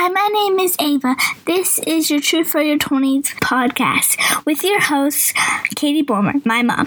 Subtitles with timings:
[0.00, 1.16] Hi, my name is Ava.
[1.44, 5.34] This is your Truth for Your 20s podcast with your host,
[5.74, 6.86] Katie Bulmer, my mom.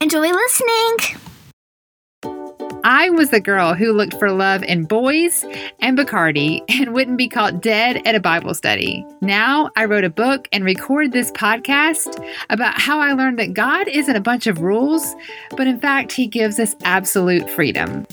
[0.00, 0.96] Enjoy listening.
[2.84, 5.44] I was the girl who looked for love in boys
[5.80, 9.04] and Bacardi and wouldn't be caught dead at a Bible study.
[9.20, 12.18] Now I wrote a book and record this podcast
[12.48, 15.14] about how I learned that God isn't a bunch of rules,
[15.50, 18.06] but in fact, He gives us absolute freedom.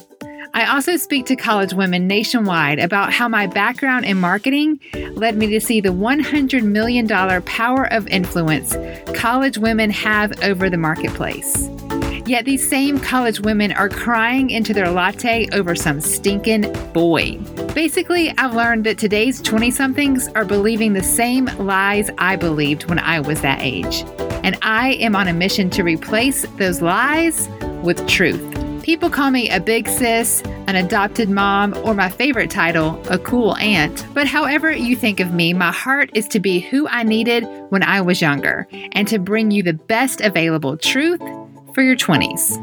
[0.56, 4.80] I also speak to college women nationwide about how my background in marketing
[5.12, 7.06] led me to see the $100 million
[7.43, 8.74] power of influence
[9.14, 11.70] college women have over the marketplace.
[12.26, 17.37] Yet these same college women are crying into their latte over some stinking boy.
[17.74, 23.00] Basically, I've learned that today's 20 somethings are believing the same lies I believed when
[23.00, 24.06] I was that age.
[24.46, 27.50] And I am on a mission to replace those lies
[27.84, 28.54] with truth.
[28.86, 33.56] People call me a big sis, an adopted mom, or my favorite title, a cool
[33.56, 34.06] aunt.
[34.14, 37.82] But however you think of me, my heart is to be who I needed when
[37.82, 41.20] I was younger and to bring you the best available truth
[41.74, 42.62] for your 20s.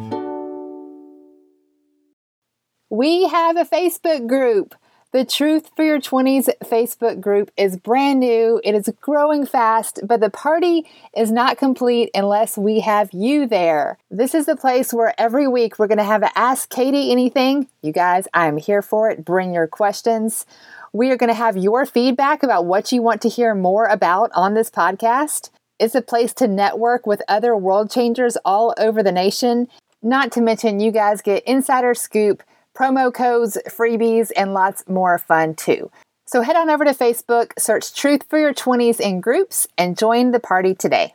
[2.89, 4.77] We have a Facebook group.
[5.13, 8.63] The Truth for Your 20s Facebook group is brand new.
[8.65, 13.99] It is growing fast, but the party is not complete unless we have you there.
[14.11, 17.69] This is the place where every week we're going to have a Ask Katie Anything.
[17.83, 19.23] You guys, I am here for it.
[19.23, 20.47] Bring your questions.
[20.95, 24.31] We are going to have your feedback about what you want to hear more about
[24.35, 25.51] on this podcast.
[25.79, 29.69] It's a place to network with other world changers all over the nation.
[30.03, 32.43] Not to mention, you guys get insider scoop
[32.77, 35.91] promo codes, freebies, and lots more fun too.
[36.27, 40.31] So head on over to Facebook, search Truth for Your 20s in groups, and join
[40.31, 41.15] the party today.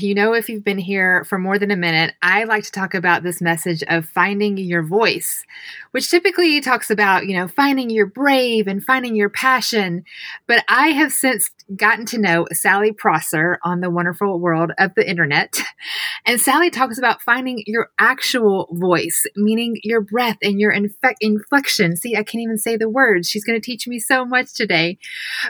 [0.00, 2.94] You know, if you've been here for more than a minute, I like to talk
[2.94, 5.44] about this message of finding your voice,
[5.92, 10.04] which typically talks about, you know, finding your brave and finding your passion.
[10.48, 15.08] But I have since gotten to know Sally Prosser on the wonderful world of the
[15.08, 15.60] internet.
[16.26, 20.72] And Sally talks about finding your actual voice, meaning your breath and your
[21.20, 21.96] inflection.
[21.96, 23.28] See, I can't even say the words.
[23.28, 24.98] She's going to teach me so much today.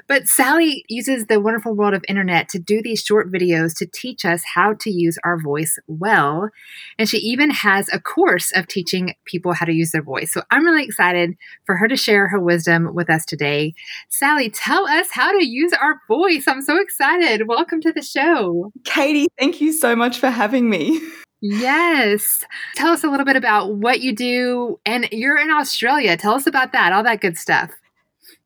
[0.07, 4.25] But Sally uses the wonderful world of internet to do these short videos to teach
[4.25, 6.51] us how to use our voice well.
[6.99, 10.33] And she even has a course of teaching people how to use their voice.
[10.33, 11.37] So I'm really excited
[11.67, 13.75] for her to share her wisdom with us today.
[14.09, 16.47] Sally, tell us how to use our voice.
[16.47, 17.49] I'm so excited.
[17.49, 18.73] Welcome to the show.
[18.85, 21.01] Katie, thank you so much for having me.
[21.41, 22.45] Yes.
[22.75, 24.81] Tell us a little bit about what you do.
[24.87, 26.17] And you're in Australia.
[26.17, 27.71] Tell us about that, all that good stuff.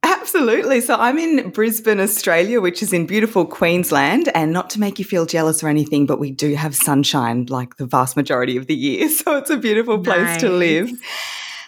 [0.02, 0.80] Absolutely.
[0.80, 4.28] So I'm in Brisbane, Australia, which is in beautiful Queensland.
[4.34, 7.76] And not to make you feel jealous or anything, but we do have sunshine like
[7.76, 9.08] the vast majority of the year.
[9.18, 10.40] So it's a beautiful place nice.
[10.40, 10.90] to live.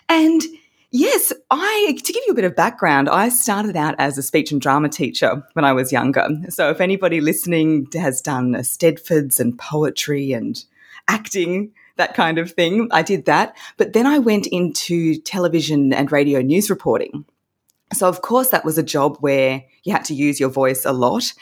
[0.09, 0.43] And
[0.93, 4.51] Yes, I to give you a bit of background, I started out as a speech
[4.51, 6.27] and drama teacher when I was younger.
[6.49, 10.63] So if anybody listening has done eisteddfods and poetry and
[11.07, 13.57] acting, that kind of thing, I did that.
[13.77, 17.25] But then I went into television and radio news reporting.
[17.93, 20.93] So, of course, that was a job where you had to use your voice a
[20.93, 21.33] lot.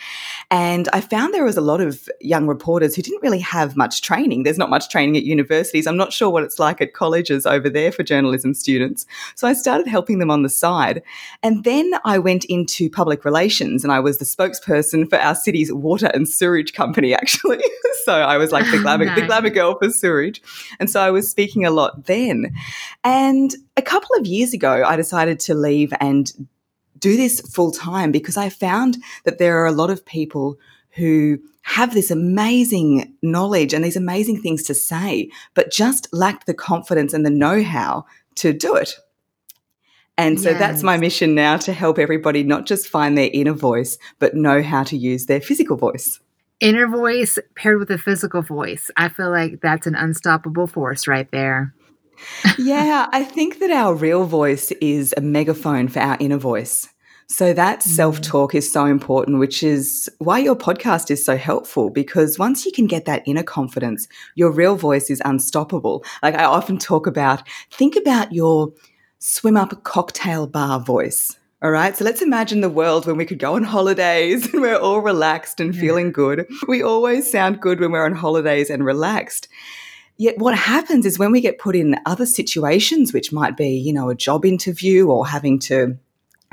[0.50, 4.00] And I found there was a lot of young reporters who didn't really have much
[4.00, 4.44] training.
[4.44, 5.86] There's not much training at universities.
[5.86, 9.06] I'm not sure what it's like at colleges over there for journalism students.
[9.34, 11.02] So I started helping them on the side.
[11.42, 15.72] And then I went into public relations and I was the spokesperson for our city's
[15.72, 17.62] water and sewage company, actually.
[18.04, 19.20] so I was like the oh, glamour, nice.
[19.20, 20.40] the glamour girl for sewage.
[20.80, 22.54] And so I was speaking a lot then.
[23.04, 26.30] And a couple of years ago, I decided to leave and
[26.98, 30.58] do this full time because I found that there are a lot of people
[30.96, 36.54] who have this amazing knowledge and these amazing things to say, but just lack the
[36.54, 38.96] confidence and the know how to do it.
[40.16, 40.58] And so yes.
[40.58, 44.60] that's my mission now to help everybody not just find their inner voice, but know
[44.60, 46.18] how to use their physical voice.
[46.58, 48.90] Inner voice paired with a physical voice.
[48.96, 51.72] I feel like that's an unstoppable force right there
[52.58, 56.88] yeah, I think that our real voice is a megaphone for our inner voice.
[57.30, 57.82] So that mm.
[57.82, 62.64] self talk is so important, which is why your podcast is so helpful because once
[62.64, 66.04] you can get that inner confidence, your real voice is unstoppable.
[66.22, 68.72] Like I often talk about, think about your
[69.18, 71.36] swim up cocktail bar voice.
[71.60, 71.96] All right.
[71.96, 75.58] So let's imagine the world when we could go on holidays and we're all relaxed
[75.58, 75.80] and yeah.
[75.80, 76.46] feeling good.
[76.68, 79.48] We always sound good when we're on holidays and relaxed.
[80.18, 83.92] Yet what happens is when we get put in other situations, which might be, you
[83.92, 85.96] know, a job interview or having to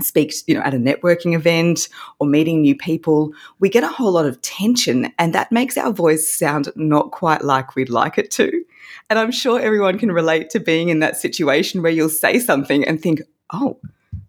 [0.01, 1.89] speak, you know, at a networking event
[2.19, 5.91] or meeting new people, we get a whole lot of tension and that makes our
[5.91, 8.63] voice sound not quite like we'd like it to.
[9.09, 12.87] And I'm sure everyone can relate to being in that situation where you'll say something
[12.87, 13.21] and think,
[13.51, 13.79] oh,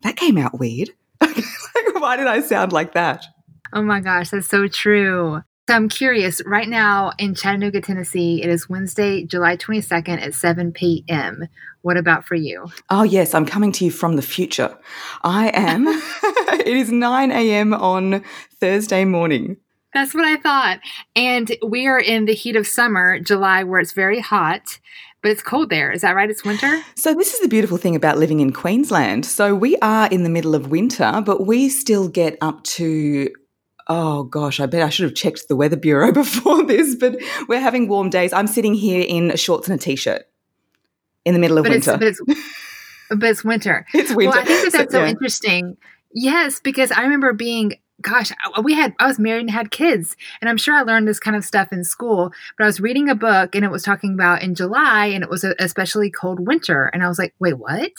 [0.02, 0.90] that came out weird.
[1.20, 1.44] like,
[1.94, 3.26] why did I sound like that?
[3.72, 5.42] Oh my gosh, that's so true.
[5.68, 10.70] So I'm curious, right now in Chattanooga, Tennessee, it is Wednesday, July 22nd at 7
[10.70, 11.48] p.m.
[11.82, 12.68] What about for you?
[12.88, 14.78] Oh, yes, I'm coming to you from the future.
[15.24, 15.88] I am.
[16.60, 17.74] it is 9 a.m.
[17.74, 18.22] on
[18.60, 19.56] Thursday morning.
[19.92, 20.78] That's what I thought.
[21.16, 24.78] And we are in the heat of summer, July, where it's very hot,
[25.20, 25.90] but it's cold there.
[25.90, 26.30] Is that right?
[26.30, 26.80] It's winter?
[26.94, 29.26] So, this is the beautiful thing about living in Queensland.
[29.26, 33.30] So, we are in the middle of winter, but we still get up to
[33.88, 37.16] Oh gosh, I bet I should have checked the weather bureau before this, but
[37.48, 38.32] we're having warm days.
[38.32, 40.26] I'm sitting here in shorts and a t-shirt
[41.24, 41.98] in the middle of but winter.
[42.00, 42.48] It's, but, it's,
[43.10, 43.86] but it's winter.
[43.94, 44.30] It's winter.
[44.30, 45.76] Well, I think that that's so, so interesting.
[46.12, 48.30] Yes, because I remember being gosh,
[48.62, 51.36] we had I was married and had kids, and I'm sure I learned this kind
[51.36, 52.32] of stuff in school.
[52.56, 55.30] But I was reading a book, and it was talking about in July, and it
[55.30, 57.92] was a especially cold winter, and I was like, wait, what?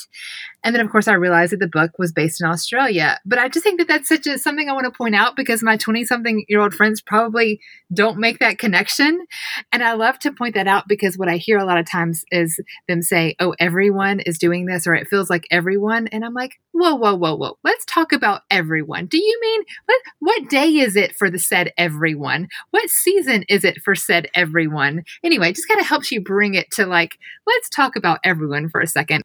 [0.67, 3.17] And then, of course, I realized that the book was based in Australia.
[3.25, 5.63] But I just think that that's such a something I want to point out because
[5.63, 7.61] my 20 something year old friends probably
[7.93, 9.25] don't make that connection,
[9.71, 12.25] and I love to point that out because what I hear a lot of times
[12.31, 12.59] is
[12.89, 16.59] them say, "Oh, everyone is doing this," or "It feels like everyone," and I'm like,
[16.73, 17.57] whoa, whoa, whoa, whoa.
[17.63, 19.05] Let's talk about everyone.
[19.05, 22.49] Do you mean what what day is it for the said everyone?
[22.71, 25.03] What season is it for said everyone?
[25.23, 28.81] Anyway, just kind of helps you bring it to like, let's talk about everyone for
[28.81, 29.23] a second.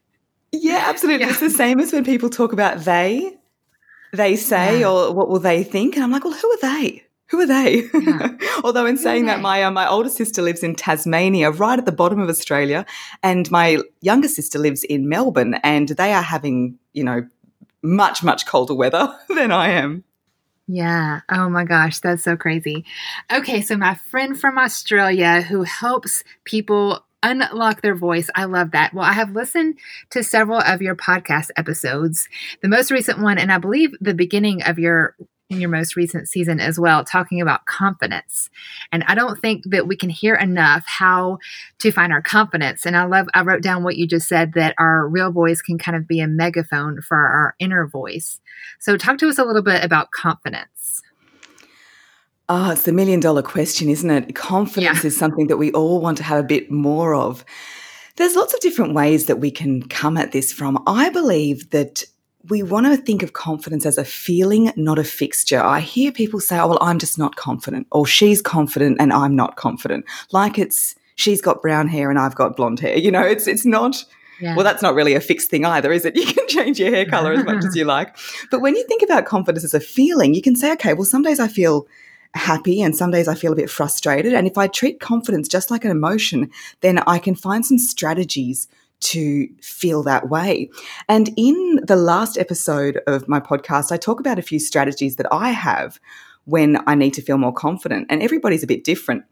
[0.53, 1.27] Yeah, absolutely.
[1.27, 1.33] Yeah.
[1.33, 3.39] It's the same as when people talk about they,
[4.13, 4.89] they say, yeah.
[4.89, 5.95] or what will they think?
[5.95, 7.03] And I'm like, well, who are they?
[7.33, 7.89] Who are they?
[7.95, 8.37] Yeah.
[8.65, 11.93] Although in saying that, my uh, my older sister lives in Tasmania, right at the
[11.93, 12.85] bottom of Australia,
[13.23, 17.27] and my younger sister lives in Melbourne, and they are having you know
[17.83, 20.05] much much colder weather than I am.
[20.69, 21.21] Yeah.
[21.31, 22.85] Oh my gosh, that's so crazy.
[23.33, 28.29] Okay, so my friend from Australia who helps people unlock their voice.
[28.35, 28.95] I love that.
[28.95, 29.79] Well, I have listened
[30.11, 32.29] to several of your podcast episodes.
[32.63, 35.17] The most recent one, and I believe the beginning of your
[35.53, 38.49] in your most recent season as well, talking about confidence.
[38.91, 41.39] And I don't think that we can hear enough how
[41.81, 42.87] to find our confidence.
[42.87, 45.79] And I love, I wrote down what you just said that our real voice can
[45.79, 48.41] kind of be a megaphone for our inner voice.
[48.81, 51.03] So, talk to us a little bit about confidence.
[52.49, 54.35] Oh, it's the million dollar question, isn't it?
[54.35, 55.09] Confidence yeah.
[55.09, 57.45] is something that we all want to have a bit more of.
[58.17, 60.83] There's lots of different ways that we can come at this from.
[60.87, 62.05] I believe that
[62.49, 65.61] we want to think of confidence as a feeling, not a fixture.
[65.61, 69.37] I hear people say, oh, well, I'm just not confident, or she's confident and I'm
[69.37, 70.05] not confident.
[70.33, 72.99] Like it's, she's got brown hair and I've got blonde hair.
[72.99, 74.05] You know, it's, it's not,
[74.41, 74.57] yeah.
[74.57, 76.17] well, that's not really a fixed thing either, is it?
[76.23, 78.17] You can change your hair color as much as you like.
[78.51, 81.23] But when you think about confidence as a feeling, you can say, okay, well, some
[81.23, 81.87] days I feel
[82.35, 84.33] happy and some days I feel a bit frustrated.
[84.33, 86.51] And if I treat confidence just like an emotion,
[86.81, 88.69] then I can find some strategies
[89.01, 90.71] to feel that way.
[91.09, 95.27] And in the last episode of my podcast, I talk about a few strategies that
[95.33, 95.99] I have
[96.45, 99.25] when I need to feel more confident, and everybody's a bit different.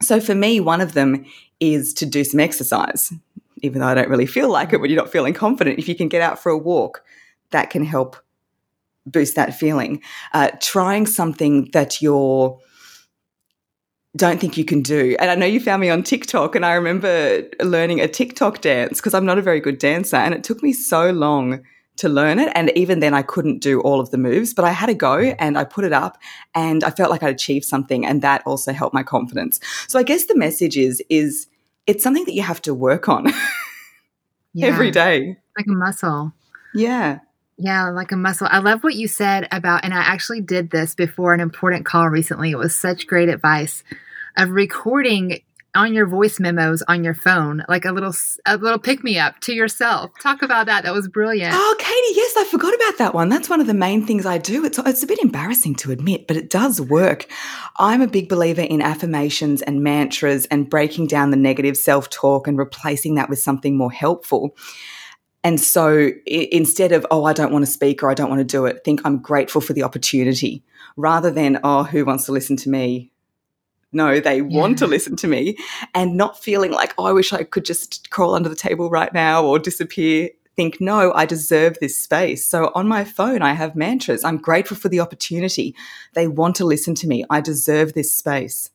[0.00, 1.24] So for me, one of them
[1.60, 3.12] is to do some exercise,
[3.62, 5.78] even though I don't really feel like it when you're not feeling confident.
[5.78, 7.04] If you can get out for a walk,
[7.50, 8.16] that can help
[9.10, 10.02] boost that feeling.
[10.32, 12.58] Uh, trying something that you're
[14.16, 15.16] don't think you can do.
[15.20, 18.98] And I know you found me on TikTok, and I remember learning a TikTok dance
[18.98, 21.62] because I'm not a very good dancer, and it took me so long
[21.96, 22.50] to learn it.
[22.54, 25.18] And even then, I couldn't do all of the moves, but I had a go
[25.38, 26.18] and I put it up,
[26.54, 29.60] and I felt like I'd achieved something, and that also helped my confidence.
[29.88, 31.46] So I guess the message is is
[31.86, 33.26] it's something that you have to work on
[34.52, 34.66] yeah.
[34.66, 36.32] every day, like a muscle.
[36.74, 37.20] Yeah.
[37.58, 38.46] Yeah, like a muscle.
[38.48, 42.08] I love what you said about, and I actually did this before an important call
[42.08, 42.52] recently.
[42.52, 43.82] It was such great advice
[44.36, 45.40] of recording
[45.74, 48.14] on your voice memos on your phone, like a little
[48.46, 50.12] a little pick me up to yourself.
[50.20, 50.84] Talk about that.
[50.84, 51.52] That was brilliant.
[51.54, 53.28] Oh, Katie, yes, I forgot about that one.
[53.28, 54.64] That's one of the main things I do.
[54.64, 57.26] It's it's a bit embarrassing to admit, but it does work.
[57.76, 62.56] I'm a big believer in affirmations and mantras and breaking down the negative self-talk and
[62.56, 64.56] replacing that with something more helpful.
[65.44, 68.44] And so instead of, oh, I don't want to speak or I don't want to
[68.44, 70.64] do it, think I'm grateful for the opportunity
[70.96, 73.12] rather than, oh, who wants to listen to me?
[73.92, 74.42] No, they yeah.
[74.42, 75.56] want to listen to me
[75.94, 79.12] and not feeling like, oh, I wish I could just crawl under the table right
[79.14, 80.30] now or disappear.
[80.56, 82.44] Think, no, I deserve this space.
[82.44, 84.24] So on my phone, I have mantras.
[84.24, 85.74] I'm grateful for the opportunity.
[86.14, 87.24] They want to listen to me.
[87.30, 88.70] I deserve this space.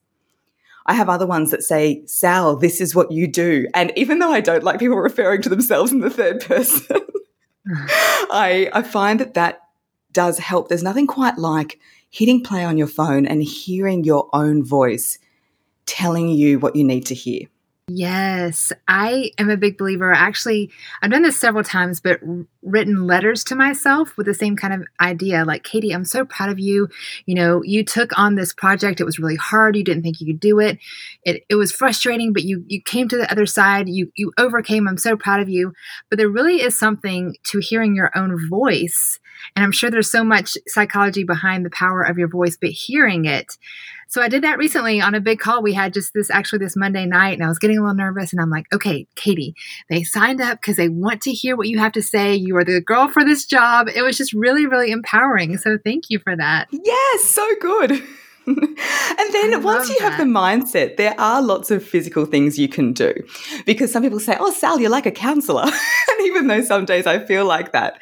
[0.85, 3.67] I have other ones that say, Sal, this is what you do.
[3.73, 6.99] And even though I don't like people referring to themselves in the third person,
[7.67, 9.61] I, I find that that
[10.11, 10.69] does help.
[10.69, 15.17] There's nothing quite like hitting play on your phone and hearing your own voice
[15.85, 17.47] telling you what you need to hear.
[17.89, 20.13] Yes, I am a big believer.
[20.13, 20.71] Actually,
[21.01, 22.21] I've done this several times, but
[22.61, 26.47] written letters to myself with the same kind of idea like katie i'm so proud
[26.49, 26.87] of you.
[27.25, 29.01] You know you took on this project.
[29.01, 29.75] It was really hard.
[29.75, 30.79] You didn't think you could do it.
[31.25, 33.89] It, it was frustrating but you you came to the other side.
[33.89, 34.87] You you overcame.
[34.87, 35.73] I'm so proud of you.
[36.09, 39.19] But there really is something to hearing your own voice
[39.55, 43.25] and i'm sure there's so much psychology behind the power of your voice but hearing
[43.25, 43.57] it
[44.13, 45.63] so I did that recently on a big call.
[45.63, 48.31] We had just this actually this Monday night, and I was getting a little nervous.
[48.31, 49.55] And I'm like, okay, Katie,
[49.89, 52.35] they signed up because they want to hear what you have to say.
[52.35, 53.87] You are the girl for this job.
[53.87, 55.57] It was just really, really empowering.
[55.57, 56.67] So thank you for that.
[56.69, 58.03] Yes, so good.
[58.47, 60.12] and then once you that.
[60.12, 63.13] have the mindset, there are lots of physical things you can do.
[63.65, 65.63] Because some people say, Oh, Sal, you're like a counselor.
[65.63, 67.97] and even though some days I feel like that,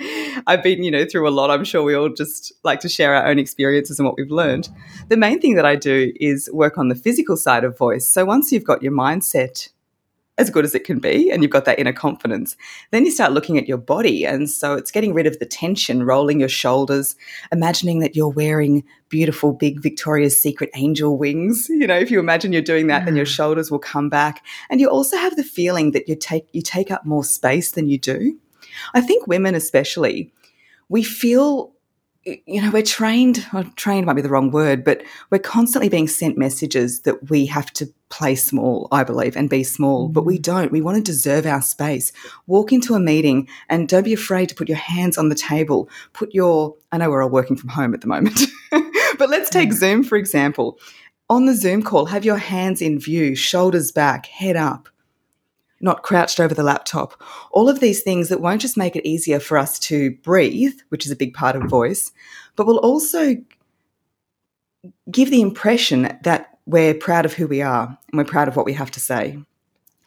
[0.47, 1.51] I've been, you know, through a lot.
[1.51, 4.69] I'm sure we all just like to share our own experiences and what we've learned.
[5.09, 8.07] The main thing that I do is work on the physical side of voice.
[8.07, 9.69] So once you've got your mindset
[10.37, 12.55] as good as it can be and you've got that inner confidence
[12.91, 14.25] then you start looking at your body.
[14.25, 17.15] And so it's getting rid of the tension rolling your shoulders
[17.51, 21.67] imagining that you're wearing beautiful big victoria's secret angel wings.
[21.69, 23.35] You know if you imagine you're doing that then your mm.
[23.35, 24.45] shoulders will come back.
[24.69, 27.87] And you also have the feeling that you take you take up more space than
[27.87, 28.39] you do.
[28.93, 30.33] I think women especially
[30.89, 31.73] we feel
[32.23, 36.07] you know, we're trained, or trained might be the wrong word, but we're constantly being
[36.07, 40.37] sent messages that we have to play small, I believe, and be small, but we
[40.37, 40.43] mm.
[40.43, 40.71] don't.
[40.71, 42.11] We want to deserve our space.
[42.45, 45.89] Walk into a meeting and don't be afraid to put your hands on the table.
[46.13, 48.41] Put your, I know we're all working from home at the moment,
[48.71, 49.73] but let's take mm.
[49.73, 50.77] Zoom, for example.
[51.29, 54.89] On the Zoom call, have your hands in view, shoulders back, head up
[55.83, 57.19] not crouched over the laptop.
[57.49, 61.07] All of these things that won't just make it easier for us to breathe, which
[61.07, 62.11] is a big part of voice,
[62.55, 63.35] but will also
[65.09, 68.65] give the impression that we're proud of who we are and we're proud of what
[68.65, 69.37] we have to say.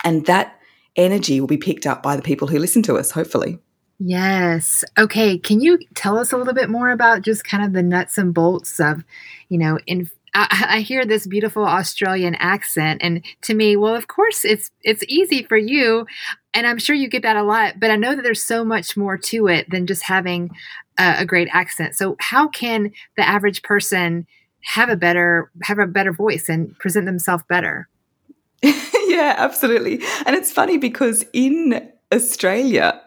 [0.03, 0.59] And that
[0.97, 3.59] energy will be picked up by the people who listen to us, hopefully.
[3.99, 4.85] Yes.
[4.99, 5.39] Okay.
[5.39, 8.35] Can you tell us a little bit more about just kind of the nuts and
[8.35, 9.05] bolts of,
[9.49, 14.45] you know, in I, hear this beautiful Australian accent, and to me, well, of course,
[14.45, 16.09] it's it's easy for you,
[16.53, 17.79] and I'm sure you get that a lot.
[17.79, 20.51] But I know that there's so much more to it than just having
[20.99, 21.95] a, a great accent.
[21.95, 24.27] So, how can the average person
[24.65, 27.89] have a better have a better voice and present themselves better?
[28.63, 30.01] yeah, absolutely.
[30.27, 33.01] And it's funny because in Australia,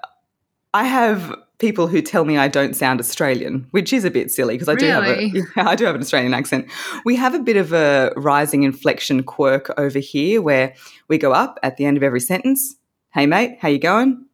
[0.73, 4.53] I have people who tell me I don't sound Australian, which is a bit silly
[4.53, 6.67] because I do have a I do have an Australian accent.
[7.05, 10.75] We have a bit of a rising inflection quirk over here where
[11.07, 12.75] we go up at the end of every sentence.
[13.11, 14.25] Hey mate, how you going?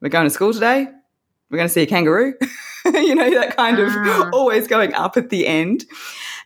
[0.00, 0.88] We're going to school today.
[1.50, 2.34] We're going to see a kangaroo.
[2.84, 4.30] you know that kind of ah.
[4.32, 5.84] always going up at the end.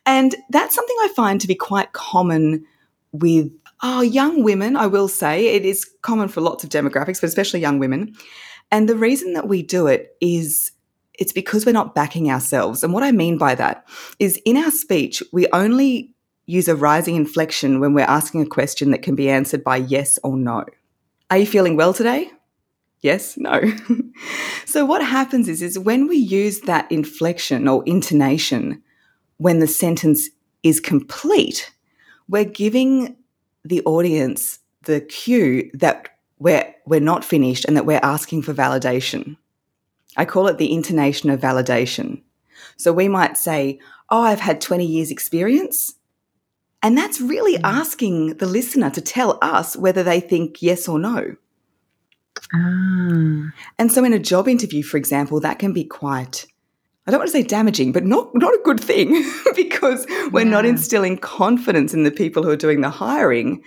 [0.05, 2.67] And that's something I find to be quite common
[3.13, 3.51] with
[3.83, 5.49] oh, young women, I will say.
[5.49, 8.15] It is common for lots of demographics, but especially young women
[8.73, 10.73] and the reason that we do it is
[11.19, 12.83] it's because we're not backing ourselves.
[12.83, 13.87] And what I mean by that
[14.19, 16.15] is in our speech, we only
[16.47, 20.19] use a rising inflection when we're asking a question that can be answered by yes
[20.25, 20.65] or no.
[21.31, 22.31] Are you feeling well today?
[23.03, 23.61] Yes, no.
[24.65, 28.83] so what happens is is when we use that inflection or intonation
[29.43, 30.29] when the sentence
[30.63, 31.73] is complete,
[32.29, 33.17] we're giving
[33.65, 39.37] the audience the cue that we're, we're not finished and that we're asking for validation.
[40.17, 42.23] I call it the intonation of validation.
[42.77, 43.81] So we might say,
[44.11, 45.95] Oh, I've had 20 years' experience.
[46.81, 47.63] And that's really mm.
[47.65, 51.35] asking the listener to tell us whether they think yes or no.
[52.55, 53.53] Ah.
[53.79, 56.47] And so in a job interview, for example, that can be quite
[57.07, 59.25] I don't want to say damaging, but not not a good thing
[59.57, 60.51] because we're yeah.
[60.51, 63.63] not instilling confidence in the people who are doing the hiring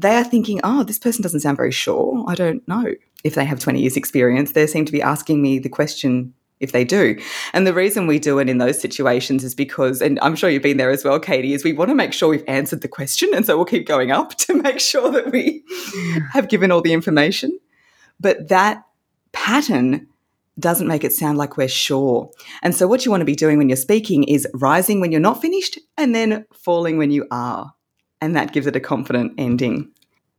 [0.00, 2.24] they are thinking, oh, this person doesn't sound very sure.
[2.26, 4.52] I don't know if they have 20 years experience.
[4.52, 7.18] They seem to be asking me the question if they do.
[7.52, 10.62] And the reason we do it in those situations is because, and I'm sure you've
[10.62, 13.30] been there as well, Katie, is we want to make sure we've answered the question.
[13.34, 15.64] And so we'll keep going up to make sure that we
[16.32, 17.58] have given all the information.
[18.18, 18.84] But that
[19.32, 20.06] pattern
[20.60, 22.30] doesn't make it sound like we're sure.
[22.62, 25.20] And so what you want to be doing when you're speaking is rising when you're
[25.20, 27.72] not finished and then falling when you are
[28.20, 29.88] and that gives it a confident ending.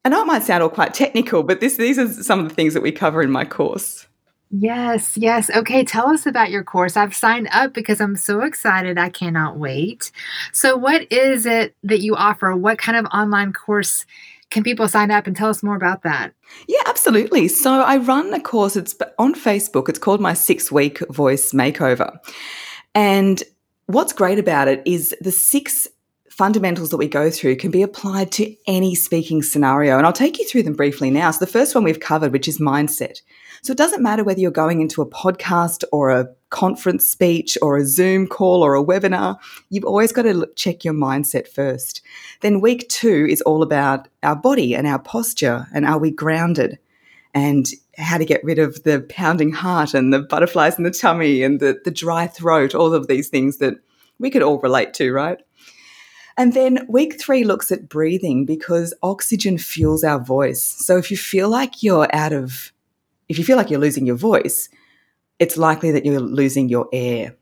[0.04, 2.56] I know it might sound all quite technical, but this, these are some of the
[2.56, 4.08] things that we cover in my course.
[4.54, 5.50] Yes, yes.
[5.50, 6.98] Okay, tell us about your course.
[6.98, 8.98] I've signed up because I'm so excited.
[8.98, 10.12] I cannot wait.
[10.52, 12.54] So, what is it that you offer?
[12.54, 14.06] What kind of online course
[14.52, 16.34] can people sign up and tell us more about that?
[16.68, 17.48] Yeah, absolutely.
[17.48, 19.90] So, I run a course, it's on Facebook.
[19.90, 22.18] It's called my six week voice makeover.
[22.94, 23.42] And
[23.88, 25.88] what's great about it is the six
[26.32, 29.98] fundamentals that we go through can be applied to any speaking scenario.
[29.98, 31.30] And I'll take you through them briefly now.
[31.32, 33.22] So, the first one we've covered, which is mindset.
[33.62, 37.78] So, it doesn't matter whether you're going into a podcast or a conference speech or
[37.78, 39.38] a Zoom call or a webinar,
[39.70, 42.02] you've always got to check your mindset first.
[42.40, 46.80] Then, week two is all about our body and our posture and are we grounded?
[47.34, 47.66] And
[47.98, 51.60] how to get rid of the pounding heart and the butterflies in the tummy and
[51.60, 53.76] the, the dry throat, all of these things that
[54.20, 55.40] we could all relate to, right?
[56.42, 60.64] And then week three looks at breathing because oxygen fuels our voice.
[60.64, 62.74] So if you feel like you're out of,
[63.30, 64.68] if you feel like you're losing your voice,
[65.38, 67.36] it's likely that you're losing your air.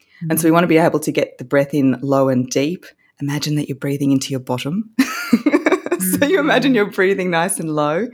[0.00, 0.32] Mm-hmm.
[0.32, 2.84] And so we want to be able to get the breath in low and deep.
[3.22, 4.90] Imagine that you're breathing into your bottom.
[5.00, 6.00] mm-hmm.
[6.20, 8.08] so you imagine you're breathing nice and low.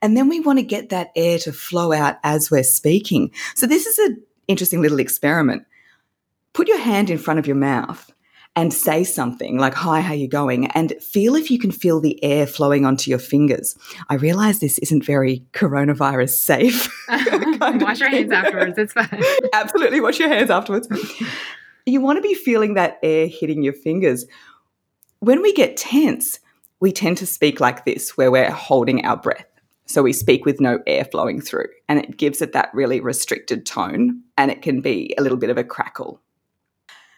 [0.00, 3.32] And then we want to get that air to flow out as we're speaking.
[3.56, 5.66] So this is an interesting little experiment.
[6.52, 8.12] Put your hand in front of your mouth
[8.56, 10.66] and say something like, Hi, how you going?
[10.68, 13.76] And feel if you can feel the air flowing onto your fingers.
[14.08, 16.88] I realize this isn't very coronavirus safe.
[17.08, 18.78] wash your hands afterwards.
[18.78, 19.22] It's fine.
[19.52, 20.00] Absolutely.
[20.00, 20.88] Wash your hands afterwards.
[21.86, 24.26] you want to be feeling that air hitting your fingers.
[25.20, 26.38] When we get tense,
[26.80, 29.46] we tend to speak like this, where we're holding our breath.
[29.86, 33.66] So we speak with no air flowing through, and it gives it that really restricted
[33.66, 36.20] tone, and it can be a little bit of a crackle.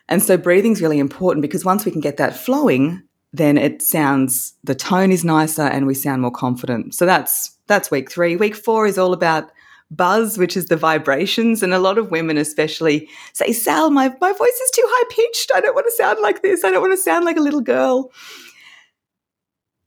[0.09, 3.83] And so breathing is really important because once we can get that flowing, then it
[3.83, 6.95] sounds the tone is nicer and we sound more confident.
[6.95, 8.37] So that's that's week 3.
[8.37, 9.51] Week 4 is all about
[9.91, 11.63] buzz, which is the vibrations.
[11.63, 15.51] And a lot of women, especially, say, Sal, my, my voice is too high pitched.
[15.55, 16.65] I don't want to sound like this.
[16.65, 18.13] I don't want to sound like a little girl.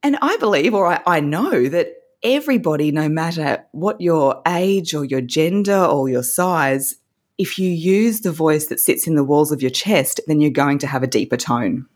[0.01, 5.03] And I believe, or I, I know, that everybody, no matter what your age or
[5.03, 6.95] your gender or your size,
[7.39, 10.51] if you use the voice that sits in the walls of your chest, then you're
[10.51, 11.88] going to have a deeper tone.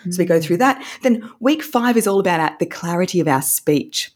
[0.00, 0.10] Mm-hmm.
[0.10, 0.84] So we go through that.
[1.02, 4.10] Then week five is all about the clarity of our speech.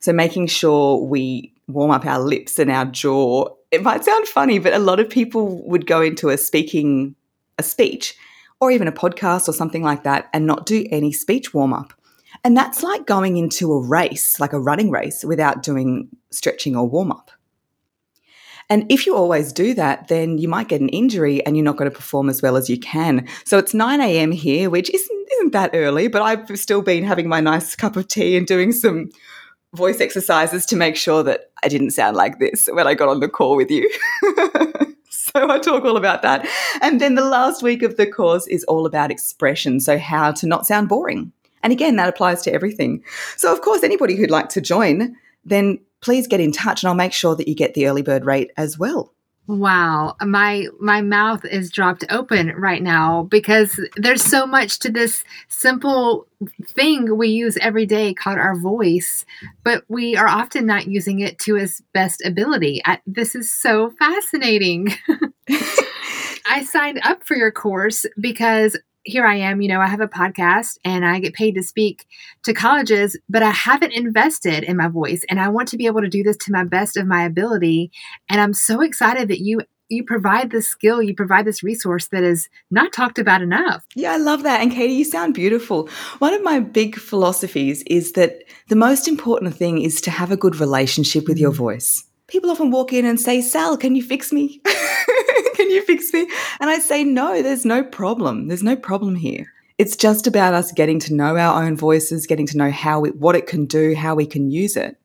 [0.00, 3.48] So making sure we warm up our lips and our jaw.
[3.70, 7.14] It might sound funny, but a lot of people would go into a speaking,
[7.58, 8.16] a speech,
[8.60, 11.92] or even a podcast or something like that and not do any speech warm up.
[12.42, 16.88] And that's like going into a race, like a running race, without doing stretching or
[16.88, 17.30] warm up.
[18.70, 21.76] And if you always do that, then you might get an injury and you're not
[21.76, 23.26] going to perform as well as you can.
[23.44, 24.30] So it's 9 a.m.
[24.30, 28.06] here, which isn't, isn't that early, but I've still been having my nice cup of
[28.06, 29.10] tea and doing some
[29.74, 33.20] voice exercises to make sure that I didn't sound like this when I got on
[33.20, 33.90] the call with you.
[35.10, 36.46] so I talk all about that.
[36.80, 39.80] And then the last week of the course is all about expression.
[39.80, 41.32] So, how to not sound boring.
[41.62, 43.04] And again, that applies to everything.
[43.36, 46.94] So, of course, anybody who'd like to join, then please get in touch and I'll
[46.94, 49.12] make sure that you get the early bird rate as well.
[49.46, 55.24] Wow, my my mouth is dropped open right now because there's so much to this
[55.48, 56.28] simple
[56.68, 59.24] thing we use every day called our voice,
[59.64, 62.80] but we are often not using it to its best ability.
[62.84, 64.94] I, this is so fascinating.
[66.46, 70.08] I signed up for your course because here I am, you know, I have a
[70.08, 72.06] podcast and I get paid to speak
[72.44, 76.02] to colleges, but I haven't invested in my voice and I want to be able
[76.02, 77.90] to do this to my best of my ability.
[78.28, 79.60] And I'm so excited that you
[79.90, 83.84] you provide this skill, you provide this resource that is not talked about enough.
[83.96, 84.60] Yeah, I love that.
[84.60, 85.88] And Katie, you sound beautiful.
[86.20, 90.36] One of my big philosophies is that the most important thing is to have a
[90.36, 91.56] good relationship with your mm.
[91.56, 92.04] voice.
[92.28, 94.62] People often walk in and say, Sal, can you fix me?
[95.60, 96.26] Can you fix me?
[96.58, 98.48] And I say, No, there's no problem.
[98.48, 99.52] There's no problem here.
[99.76, 103.10] It's just about us getting to know our own voices, getting to know how we,
[103.10, 104.96] what it can do, how we can use it.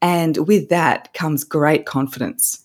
[0.00, 2.64] And with that comes great confidence.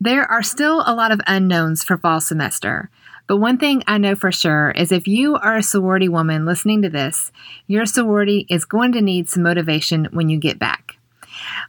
[0.00, 2.88] There are still a lot of unknowns for fall semester.
[3.26, 6.80] But one thing I know for sure is if you are a sorority woman listening
[6.80, 7.30] to this,
[7.66, 10.96] your sorority is going to need some motivation when you get back.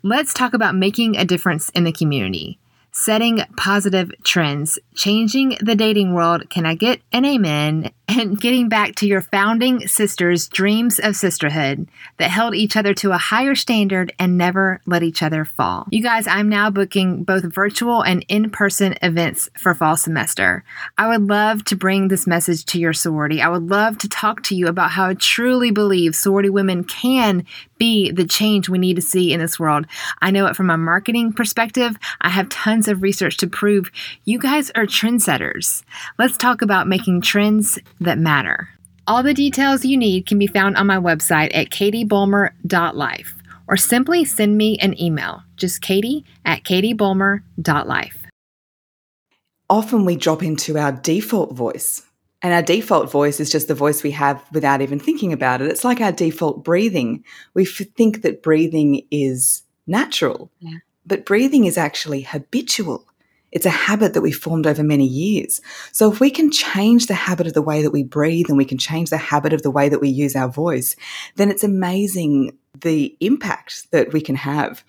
[0.04, 2.60] Let's talk about making a difference in the community
[2.94, 6.50] setting positive trends, changing the dating world.
[6.50, 7.92] Can I get an amen?
[8.06, 11.88] And getting back to your founding sisters' dreams of sisterhood
[12.18, 15.88] that held each other to a higher standard and never let each other fall.
[15.90, 20.66] You guys, I'm now booking both virtual and in person events for fall semester.
[20.98, 23.42] I would love to bring this message to your sorority.
[23.42, 27.46] I would love to talk to you about how I truly believe sorority women can
[27.78, 29.86] be the change we need to see in this world.
[30.22, 31.98] I know it from a marketing perspective.
[32.22, 33.92] I have tons of research to prove
[34.26, 35.84] you guys are trendsetters.
[36.18, 38.70] Let's talk about making trends that matter.
[39.08, 43.36] All the details you need can be found on my website at katiebulmer.life
[43.68, 45.44] or simply send me an email.
[45.58, 48.18] Just katie at katiebulmer.life.
[49.70, 52.04] often we drop into our default voice.
[52.42, 55.70] And our default voice is just the voice we have without even thinking about it.
[55.70, 57.24] It's like our default breathing.
[57.54, 60.80] We f- think that breathing is natural, Yeah.
[61.06, 63.06] but breathing is actually habitual.
[63.54, 65.62] It's a habit that we formed over many years.
[65.92, 68.66] So if we can change the habit of the way that we breathe and we
[68.66, 70.96] can change the habit of the way that we use our voice,
[71.36, 74.84] then it's amazing the impact that we can have.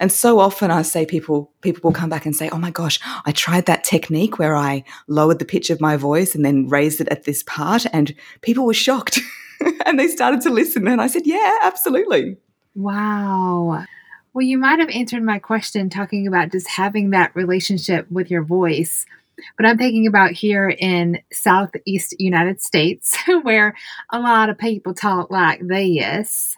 [0.00, 3.00] And so often I say people people will come back and say, "Oh my gosh,
[3.24, 7.00] I tried that technique where I lowered the pitch of my voice and then raised
[7.00, 9.18] it at this part and people were shocked."
[9.86, 12.36] and they started to listen and I said, "Yeah, absolutely."
[12.74, 13.84] Wow.
[14.34, 18.42] Well, you might have answered my question talking about just having that relationship with your
[18.42, 19.06] voice.
[19.56, 23.74] But I'm thinking about here in Southeast United States, where
[24.10, 26.56] a lot of people talk like this.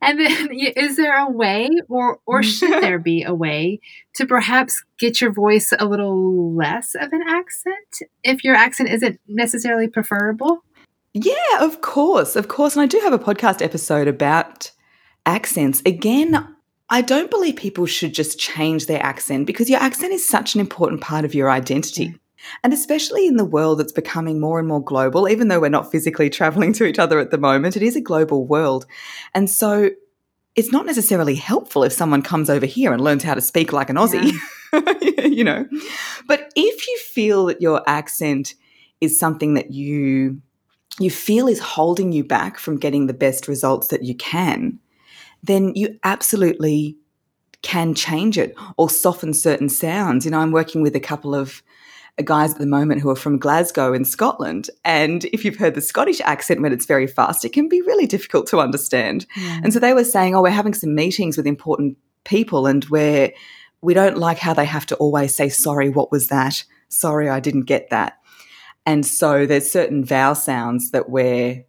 [0.00, 2.44] And then, is there a way, or or mm.
[2.44, 3.80] should there be a way,
[4.14, 9.20] to perhaps get your voice a little less of an accent if your accent isn't
[9.26, 10.62] necessarily preferable?
[11.12, 12.76] Yeah, of course, of course.
[12.76, 14.70] And I do have a podcast episode about
[15.24, 15.80] accents.
[15.86, 16.55] Again,
[16.88, 20.60] I don't believe people should just change their accent because your accent is such an
[20.60, 22.08] important part of your identity.
[22.08, 22.18] Mm.
[22.62, 25.90] And especially in the world that's becoming more and more global, even though we're not
[25.90, 28.86] physically traveling to each other at the moment, it is a global world.
[29.34, 29.90] And so
[30.54, 33.90] it's not necessarily helpful if someone comes over here and learns how to speak like
[33.90, 34.32] an Aussie,
[35.36, 35.66] you know.
[36.26, 38.54] But if you feel that your accent
[39.00, 40.40] is something that you
[40.98, 44.78] you feel is holding you back from getting the best results that you can,
[45.42, 46.96] then you absolutely
[47.62, 50.24] can change it or soften certain sounds.
[50.24, 51.62] You know, I'm working with a couple of
[52.24, 54.70] guys at the moment who are from Glasgow in Scotland.
[54.84, 58.06] And if you've heard the Scottish accent when it's very fast, it can be really
[58.06, 59.26] difficult to understand.
[59.36, 59.60] Yeah.
[59.62, 63.32] And so they were saying, oh, we're having some meetings with important people and where
[63.82, 66.64] we don't like how they have to always say, sorry, what was that?
[66.88, 68.18] Sorry, I didn't get that.
[68.86, 71.64] And so there's certain vowel sounds that we're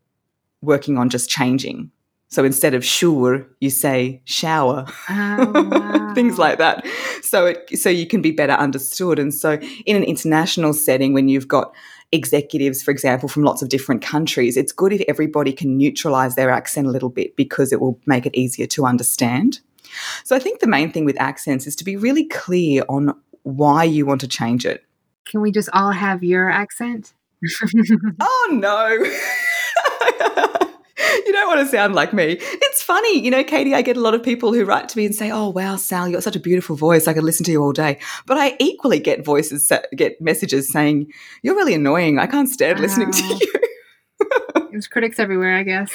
[0.61, 1.91] working on just changing.
[2.29, 6.85] So instead of sure, you say shower, Oh, things like that.
[7.21, 9.17] So it, so you can be better understood.
[9.17, 9.53] And so
[9.85, 11.73] in an international setting, when you've got
[12.11, 16.49] executives, for example, from lots of different countries, it's good if everybody can neutralize their
[16.49, 19.61] accent a little bit because it will make it easier to understand.
[20.25, 23.13] So I think the main thing with accents is to be really clear on
[23.43, 24.83] why you want to change it.
[25.25, 27.13] Can we just all have your accent?
[28.19, 28.97] Oh no.
[31.25, 32.37] you don't want to sound like me.
[32.39, 35.05] It's funny, you know, Katie, I get a lot of people who write to me
[35.05, 37.07] and say, "Oh, wow, Sal, you got such a beautiful voice.
[37.07, 41.11] I could listen to you all day." But I equally get voices get messages saying,
[41.41, 42.19] "You're really annoying.
[42.19, 43.39] I can't stand listening to you."
[44.71, 45.91] There's critics everywhere, I guess.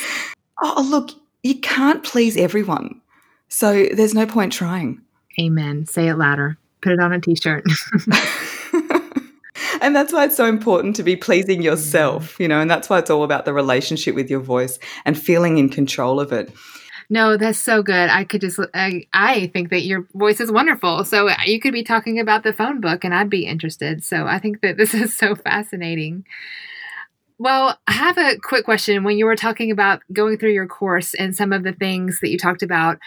[0.63, 1.11] Oh, look,
[1.43, 3.01] you can't please everyone.
[3.49, 5.03] So there's no point trying.
[5.39, 5.87] Amen.
[5.87, 6.57] Say it louder.
[6.81, 7.65] Put it on a t shirt.
[9.83, 11.21] and that's why it's so important to be mm.
[11.21, 14.79] pleasing yourself, you know, and that's why it's all about the relationship with your voice
[15.05, 16.53] and feeling in control of it.
[17.11, 18.09] no, that's so good.
[18.09, 21.05] I could just, I, I think that your voice is wonderful.
[21.05, 24.03] So uh, you could be talking about the phone book and I'd be interested.
[24.03, 26.25] So I think that this is so fascinating.
[27.39, 29.03] Well, I have a quick question.
[29.03, 32.31] When you were talking about going through your course and some of the things that
[32.31, 32.99] you talked about,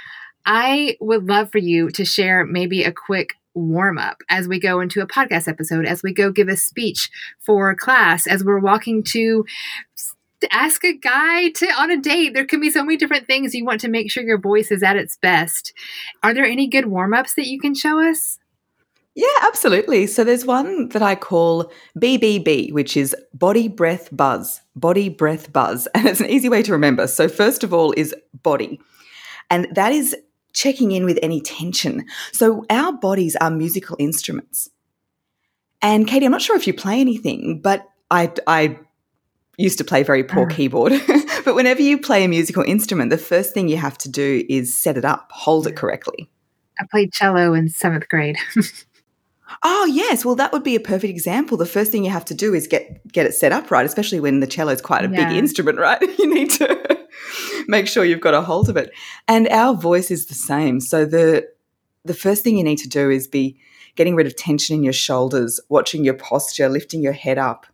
[0.46, 4.80] I would love for you to share maybe a quick warm up as we go
[4.80, 9.04] into a podcast episode, as we go give a speech for class, as we're walking
[9.04, 9.46] to
[10.42, 12.34] to ask a guy to on a date.
[12.34, 14.84] There can be so many different things you want to make sure your voice is
[14.84, 15.74] at its best.
[16.22, 18.38] Are there any good warm ups that you can show us?
[19.16, 20.08] Yeah, absolutely.
[20.08, 24.62] So there's one that I call BBB, which is body breath buzz.
[24.76, 25.88] Body breath buzz.
[25.96, 27.08] And it's an easy way to remember.
[27.08, 28.14] So, first of all, is
[28.44, 28.80] body.
[29.50, 30.16] And that is
[30.56, 32.06] checking in with any tension.
[32.32, 34.70] So, our bodies are musical instruments.
[35.82, 38.80] And Katie, I'm not sure if you play anything, but I, I
[39.58, 40.54] used to play very poor Ah.
[40.56, 40.94] keyboard.
[41.46, 44.76] but whenever you play a musical instrument, the first thing you have to do is
[44.76, 46.30] set it up, hold it correctly.
[46.80, 48.38] I played cello in seventh grade.
[49.64, 51.56] Oh yes, well that would be a perfect example.
[51.56, 54.20] The first thing you have to do is get get it set up right, especially
[54.20, 55.28] when the cello is quite a Yeah.
[55.30, 56.02] big instrument, right?
[56.20, 56.95] You need to
[57.68, 58.92] make sure you've got a hold of it.
[59.28, 60.80] And our voice is the same.
[60.80, 61.48] So the
[62.04, 63.58] the first thing you need to do is be
[63.96, 67.66] getting rid of tension in your shoulders, watching your posture, lifting your head up,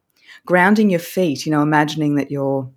[0.45, 2.69] grounding your feet, you know, imagining that your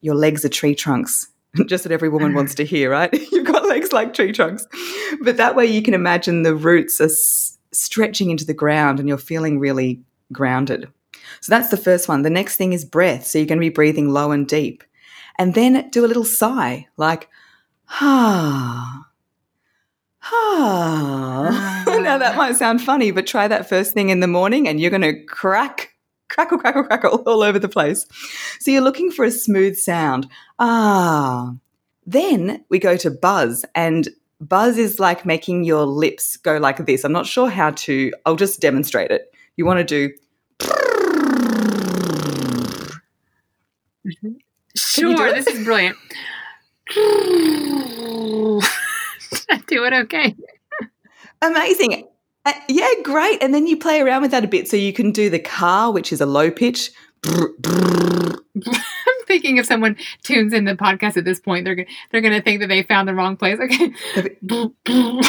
[0.00, 1.28] your legs are tree trunks.
[1.66, 3.12] Just that every woman wants to hear, right?
[3.32, 4.66] You've got legs like tree trunks.
[5.22, 9.08] But that way you can imagine the roots are s- stretching into the ground and
[9.08, 10.00] you're feeling really
[10.32, 10.88] grounded.
[11.40, 12.22] So that's the first one.
[12.22, 13.26] The next thing is breath.
[13.26, 14.84] So you're going to be breathing low and deep.
[15.40, 17.30] And then do a little sigh, like,
[17.88, 19.06] ah.
[20.22, 21.82] Ah.
[22.02, 24.90] now that might sound funny, but try that first thing in the morning and you're
[24.90, 25.94] going to crack,
[26.28, 28.04] crackle, crackle, crackle all over the place.
[28.58, 30.28] So you're looking for a smooth sound.
[30.58, 31.54] Ah.
[32.04, 34.10] Then we go to buzz and
[34.42, 37.02] buzz is like making your lips go like this.
[37.02, 39.32] I'm not sure how to, I'll just demonstrate it.
[39.56, 40.10] You want to
[43.94, 44.40] do.
[44.76, 45.96] Sure, this is brilliant.
[49.50, 50.34] I do it okay.
[51.42, 52.08] Amazing.
[52.44, 53.42] Uh, yeah, great.
[53.42, 54.68] And then you play around with that a bit.
[54.68, 56.90] So you can do the car, which is a low pitch.
[57.24, 57.54] I'm
[59.26, 62.68] thinking if someone tunes in the podcast at this point, they're they're gonna think that
[62.68, 63.58] they found the wrong place.
[63.60, 63.92] Okay.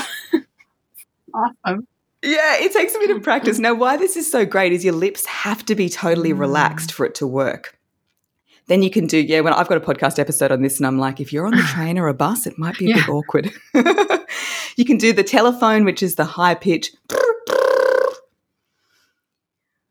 [1.33, 1.87] awesome.
[2.23, 3.57] Yeah, it takes a bit of practice.
[3.57, 7.05] Now, why this is so great is your lips have to be totally relaxed for
[7.05, 7.77] it to work.
[8.67, 10.97] Then you can do, yeah, when I've got a podcast episode on this and I'm
[10.97, 13.51] like, if you're on the train or a bus, it might be a bit awkward.
[14.77, 16.91] you can do the telephone, which is the high pitch.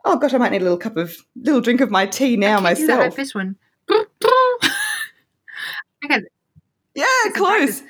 [0.04, 2.58] Oh gosh, I might need a little cup of little drink of my tea now
[2.60, 3.16] I can't do the myself.
[3.16, 3.56] pitched one.
[6.08, 6.22] Got
[6.94, 7.82] Yeah, some close.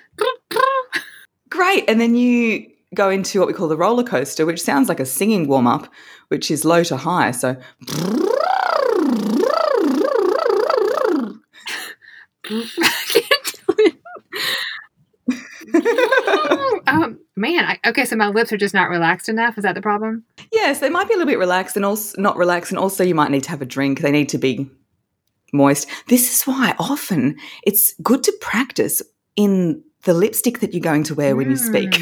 [1.51, 1.85] Great.
[1.89, 5.07] And then you go into what we call the roller coaster, which sounds like a
[5.07, 5.87] singing warm up,
[6.29, 7.31] which is low to high.
[7.31, 7.57] So
[12.51, 13.97] I can't do it.
[16.87, 19.57] um, man, I, okay, so my lips are just not relaxed enough.
[19.57, 20.25] Is that the problem?
[20.53, 23.15] yes, they might be a little bit relaxed and also not relaxed, and also you
[23.15, 24.01] might need to have a drink.
[24.01, 24.69] They need to be
[25.53, 25.89] moist.
[26.09, 29.03] This is why often it's good to practice
[29.37, 32.01] in the lipstick that you're going to wear when you speak.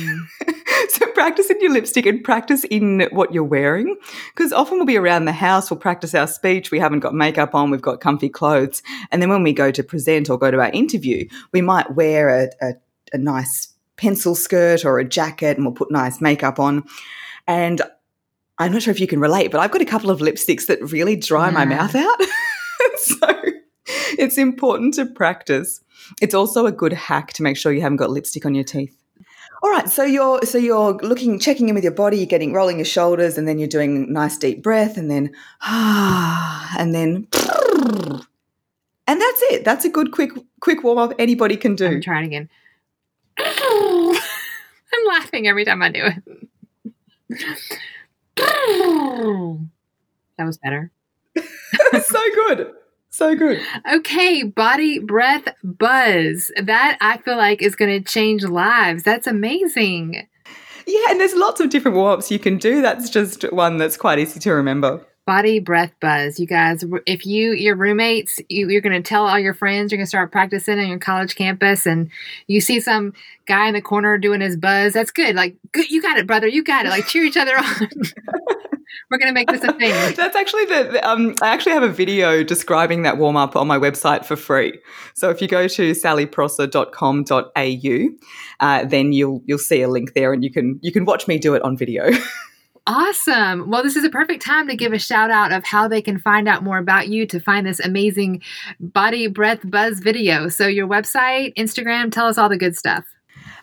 [1.18, 3.96] Practice in your lipstick and practice in what you're wearing
[4.32, 7.56] because often we'll be around the house we'll practice our speech we haven't got makeup
[7.56, 10.60] on we've got comfy clothes and then when we go to present or go to
[10.60, 12.74] our interview we might wear a, a,
[13.12, 16.84] a nice pencil skirt or a jacket and we'll put nice makeup on.
[17.48, 17.82] And
[18.58, 20.80] i'm not sure if you can relate but i've got a couple of lipsticks that
[20.92, 22.16] really dry my mouth out.
[22.96, 23.26] So
[24.18, 25.82] it's important to practice.
[26.20, 28.98] It's also a good hack to make sure you haven't got lipstick on your teeth
[29.62, 32.18] all right, so you're so you're looking, checking in with your body.
[32.18, 36.74] You're getting rolling your shoulders, and then you're doing nice deep breath, and then ah,
[36.78, 37.26] and then,
[39.06, 39.64] and that's it.
[39.64, 41.12] That's a good quick quick warm up.
[41.18, 42.00] Anybody can I'm do.
[42.00, 42.48] trying again.
[43.38, 46.22] I'm laughing every time I do it.
[50.38, 50.92] That was better.
[51.36, 52.72] so good,
[53.10, 53.60] so good.
[53.92, 56.50] Okay, body breath buzz.
[56.62, 59.02] That I feel like is going to change lives.
[59.02, 60.26] That's amazing.
[60.86, 62.80] Yeah, and there's lots of different warm ups you can do.
[62.80, 65.04] That's just one that's quite easy to remember.
[65.26, 66.40] Body breath buzz.
[66.40, 69.92] You guys, if you your roommates, you, you're going to tell all your friends.
[69.92, 72.10] You're going to start practicing on your college campus, and
[72.46, 73.12] you see some
[73.46, 74.94] guy in the corner doing his buzz.
[74.94, 75.34] That's good.
[75.34, 76.46] Like, good, you got it, brother.
[76.46, 76.88] You got it.
[76.88, 77.90] Like, cheer each other on.
[79.10, 79.90] We're going to make this a thing.
[80.16, 83.78] That's actually the, um, I actually have a video describing that warm up on my
[83.78, 84.78] website for free.
[85.14, 88.08] So if you go to sallyprosser.com.au,
[88.60, 91.38] uh, then you'll you'll see a link there, and you can you can watch me
[91.38, 92.10] do it on video.
[92.90, 93.68] Awesome.
[93.68, 96.18] Well, this is a perfect time to give a shout out of how they can
[96.18, 98.40] find out more about you to find this amazing
[98.80, 100.48] body breath buzz video.
[100.48, 103.04] So, your website, Instagram, tell us all the good stuff.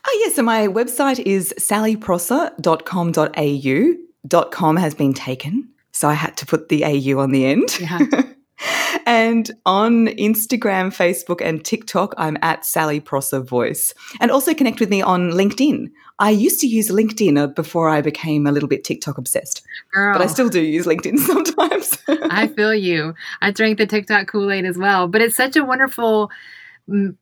[0.08, 0.32] Oh, yeah.
[0.32, 4.15] So my website is sallyprosser.com.au.
[4.28, 5.70] Dot .com has been taken.
[5.92, 7.80] So I had to put the AU on the end.
[7.80, 8.00] Yeah.
[9.06, 13.94] and on Instagram, Facebook, and TikTok, I'm at Sally Prosser Voice.
[14.20, 15.92] And also connect with me on LinkedIn.
[16.20, 20.14] I used to use LinkedIn uh, before I became a little bit TikTok obsessed, Girl,
[20.14, 21.98] but I still do use LinkedIn sometimes.
[22.08, 23.14] I feel you.
[23.42, 26.32] I drank the TikTok Kool Aid as well, but it's such a wonderful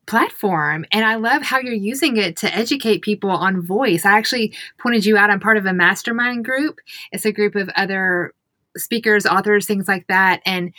[0.08, 4.06] platform and I love how you're using it to educate people on voice.
[4.06, 5.30] I actually pointed you out.
[5.30, 6.80] I'm part of a mastermind group.
[7.12, 8.34] It's a group of other
[8.76, 10.42] speakers, authors, things like that.
[10.46, 10.74] And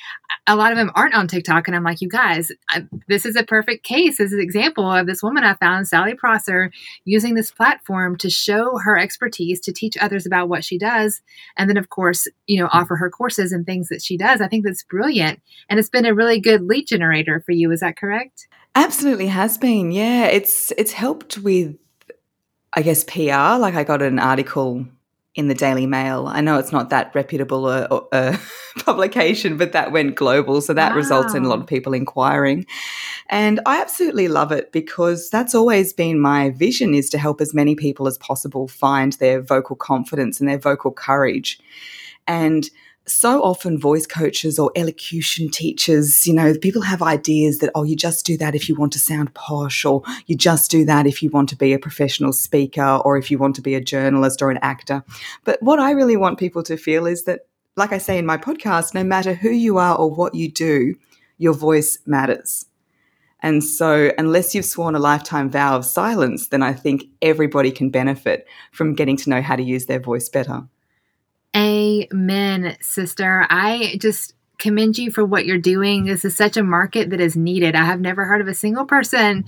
[0.47, 1.66] a lot of them aren't on TikTok.
[1.66, 4.18] And I'm like, you guys, I, this is a perfect case.
[4.18, 6.70] This is an example of this woman I found, Sally Prosser,
[7.05, 11.23] using this platform to show her expertise, to teach others about what she does.
[11.57, 14.40] And then, of course, you know, offer her courses and things that she does.
[14.40, 15.40] I think that's brilliant.
[15.68, 17.70] And it's been a really good lead generator for you.
[17.70, 18.49] Is that correct?
[18.75, 19.93] Absolutely has been.
[19.93, 21.77] Yeah, it's it's helped with
[22.73, 23.59] I guess PR.
[23.61, 24.87] Like I got an article
[25.35, 26.29] in the Daily Mail.
[26.29, 28.39] I know it's not that reputable a, a,
[28.79, 32.67] publication, but that went global, so that results in a lot of people inquiring.
[33.29, 37.55] And I absolutely love it because that's always been my vision is to help as
[37.55, 41.59] many people as possible find their vocal confidence and their vocal courage.
[42.27, 42.71] And
[43.07, 47.97] so often voice coaches or elocution teachers, you know, people have ideas that, oh, you
[47.97, 51.23] just do that if you want to sound posh, or you just do that if
[51.23, 54.40] you want to be a professional speaker, or if you want to be a journalist
[54.40, 55.05] or an actor.
[55.45, 57.40] But what I really want people to feel is that,
[57.77, 60.95] like I say in my podcast, no matter who you are or what you do,
[61.38, 62.67] your voice matters.
[63.40, 67.90] And so, unless you've sworn a lifetime vow of silence, then I think everybody can
[67.90, 70.67] benefit from getting to know how to use their voice better.
[71.55, 73.47] Amen, sister.
[73.49, 76.05] I just commend you for what you're doing.
[76.05, 77.75] This is such a market that is needed.
[77.75, 79.45] I have never heard of a single person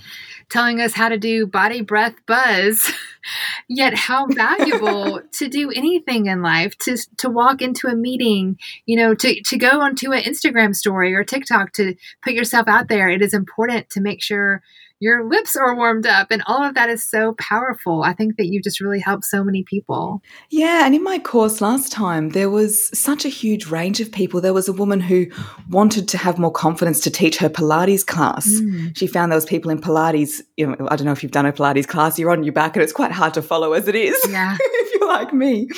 [0.51, 2.92] telling us how to do body breath buzz.
[3.69, 8.97] Yet how valuable to do anything in life, to to walk into a meeting, you
[8.97, 13.09] know, to to go onto an Instagram story or TikTok to put yourself out there.
[13.09, 14.62] It is important to make sure
[15.00, 18.02] your lips are warmed up and all of that is so powerful.
[18.02, 20.22] I think that you just really helped so many people.
[20.50, 24.40] Yeah and in my course last time there was such a huge range of people.
[24.40, 25.26] There was a woman who
[25.68, 28.46] wanted to have more confidence to teach her pilates class.
[28.46, 28.96] Mm.
[28.96, 31.46] she found there was people in pilates you know i don't know if you've done
[31.46, 33.94] a pilates class you're on your back and it's quite hard to follow as it
[33.94, 34.56] is yeah.
[34.61, 35.68] if you're like me.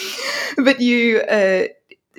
[0.57, 1.65] But you uh,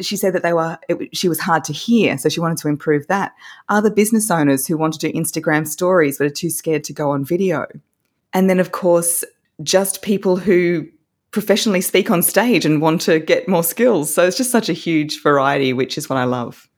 [0.02, 2.68] she said that they were it, she was hard to hear so she wanted to
[2.68, 3.34] improve that
[3.70, 7.12] other business owners who want to do instagram stories but are too scared to go
[7.12, 7.66] on video
[8.34, 9.24] and then of course
[9.64, 10.88] just people who
[11.32, 14.74] professionally speak on stage and want to get more skills so it's just such a
[14.74, 16.70] huge variety which is what i love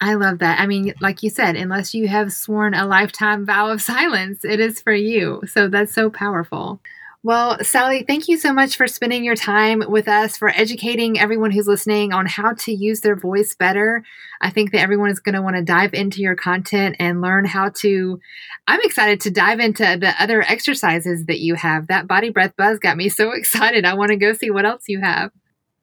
[0.00, 0.60] I love that.
[0.60, 4.60] I mean, like you said, unless you have sworn a lifetime vow of silence, it
[4.60, 5.40] is for you.
[5.46, 6.80] So that's so powerful.
[7.24, 11.52] Well, Sally, thank you so much for spending your time with us, for educating everyone
[11.52, 14.04] who's listening on how to use their voice better.
[14.42, 17.46] I think that everyone is going to want to dive into your content and learn
[17.46, 18.20] how to.
[18.68, 21.86] I'm excited to dive into the other exercises that you have.
[21.86, 23.86] That body breath buzz got me so excited.
[23.86, 25.30] I want to go see what else you have.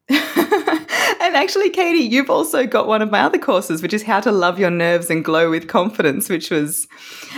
[1.21, 4.31] and actually, Katie, you've also got one of my other courses, which is how to
[4.31, 6.87] love your nerves and glow with confidence, which was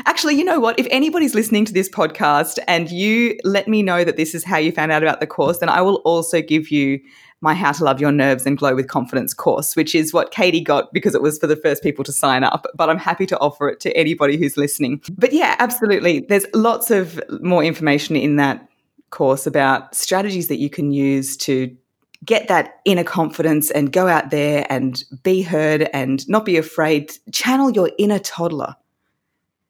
[0.06, 0.80] actually, you know what?
[0.80, 4.58] If anybody's listening to this podcast and you let me know that this is how
[4.58, 7.00] you found out about the course, then I will also give you
[7.42, 10.62] my How to Love Your Nerves and Glow with Confidence course, which is what Katie
[10.62, 12.66] got because it was for the first people to sign up.
[12.74, 15.02] But I'm happy to offer it to anybody who's listening.
[15.18, 16.22] But yeah, absolutely.
[16.22, 18.66] There's lots of more information in that
[19.10, 21.76] course about strategies that you can use to
[22.24, 27.12] get that inner confidence and go out there and be heard and not be afraid.
[27.32, 28.76] Channel your inner toddler.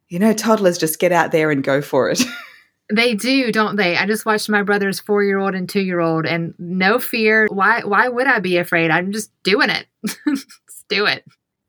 [0.10, 2.24] You know, toddlers just get out there and go for it.
[2.92, 3.96] They do, don't they?
[3.96, 7.48] I just watched my brother's four year old and two year old, and no fear.
[7.50, 7.82] Why?
[7.84, 8.92] Why would I be afraid?
[8.92, 9.88] I'm just doing it.
[10.06, 11.26] just do it.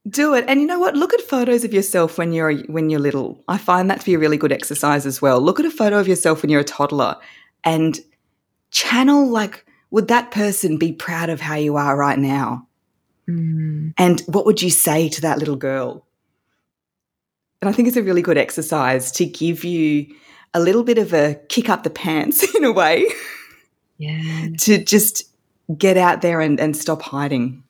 [0.08, 0.44] Do it.
[0.48, 0.96] And you know what?
[0.96, 3.42] Look at photos of yourself when you're when you're little.
[3.48, 5.40] I find that to be a really good exercise as well.
[5.40, 7.16] Look at a photo of yourself when you're a toddler
[7.62, 7.98] and
[8.70, 9.64] channel like
[9.94, 12.66] would that person be proud of how you are right now?
[13.30, 13.94] Mm.
[13.96, 16.04] And what would you say to that little girl?
[17.62, 20.12] And I think it's a really good exercise to give you
[20.52, 23.06] a little bit of a kick up the pants in a way.
[23.96, 24.48] Yeah.
[24.58, 25.30] to just
[25.78, 27.62] get out there and, and stop hiding.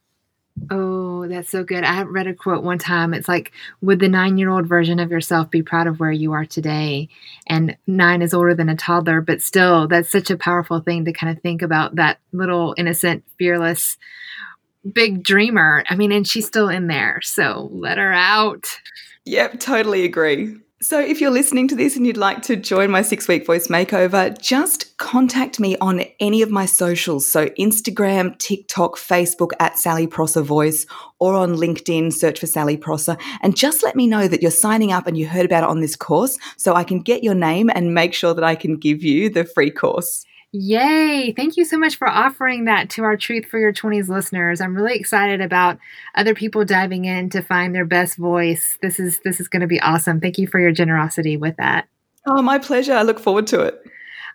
[0.71, 1.85] Oh, that's so good.
[1.85, 3.13] I read a quote one time.
[3.13, 6.33] It's like, would the nine year old version of yourself be proud of where you
[6.33, 7.09] are today?
[7.47, 11.13] And nine is older than a toddler, but still, that's such a powerful thing to
[11.13, 13.99] kind of think about that little innocent, fearless,
[14.91, 15.85] big dreamer.
[15.91, 17.21] I mean, and she's still in there.
[17.23, 18.67] So let her out.
[19.25, 20.57] Yep, totally agree.
[20.85, 23.69] So, if you're listening to this and you'd like to join my six week voice
[23.69, 27.25] makeover, just contact me on any of my socials.
[27.27, 30.85] So, Instagram, TikTok, Facebook at Sally Prosser Voice,
[31.21, 33.17] or on LinkedIn, search for Sally Prosser.
[33.41, 35.81] And just let me know that you're signing up and you heard about it on
[35.81, 39.03] this course so I can get your name and make sure that I can give
[39.03, 40.27] you the free course.
[40.57, 41.33] Yay!
[41.37, 44.61] Thank you so much for offering that to our Truth for Your 20s listeners.
[44.61, 45.79] I'm really excited about
[46.15, 48.79] other people diving in to find their best voice.
[48.81, 50.21] This is this is going to be awesome.
[50.21, 51.89] Thank you for your generosity with that.
[52.25, 52.93] Oh, my pleasure.
[52.93, 53.83] I look forward to it.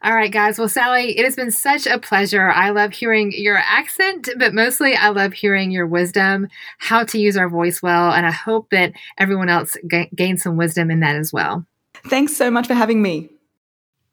[0.03, 0.59] All right, guys.
[0.59, 2.49] Well, Sally, it has been such a pleasure.
[2.49, 7.37] I love hearing your accent, but mostly I love hearing your wisdom, how to use
[7.37, 11.15] our voice well, and I hope that everyone else g- gains some wisdom in that
[11.15, 11.65] as well.
[12.07, 13.29] Thanks so much for having me.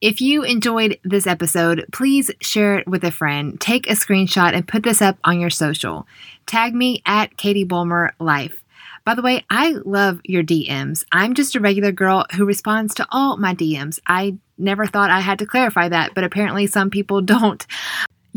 [0.03, 3.59] If you enjoyed this episode, please share it with a friend.
[3.59, 6.07] Take a screenshot and put this up on your social.
[6.45, 8.63] Tag me at Katie Bulmer Life.
[9.07, 11.07] By the way, I love your DMs.
[11.13, 13.99] I'm just a regular girl who responds to all my DMs.
[14.07, 17.67] I never thought I had to clarify that, but apparently some people don't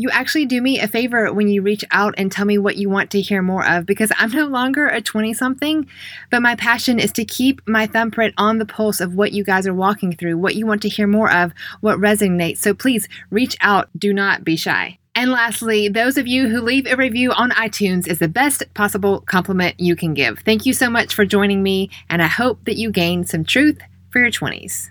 [0.00, 2.88] you actually do me a favor when you reach out and tell me what you
[2.88, 5.86] want to hear more of because I'm no longer a 20 something,
[6.30, 9.66] but my passion is to keep my thumbprint on the pulse of what you guys
[9.66, 12.58] are walking through, what you want to hear more of, what resonates.
[12.58, 13.90] So please reach out.
[13.98, 14.98] Do not be shy.
[15.14, 19.20] And lastly, those of you who leave a review on iTunes is the best possible
[19.20, 20.38] compliment you can give.
[20.38, 23.80] Thank you so much for joining me, and I hope that you gain some truth
[24.10, 24.88] for your 20s.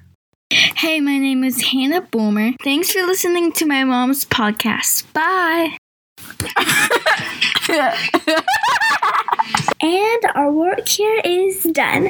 [0.52, 2.54] Hey, my name is Hannah Bulmer.
[2.64, 5.06] Thanks for listening to my mom's podcast.
[5.14, 5.78] Bye.
[9.82, 12.10] and our work here is done.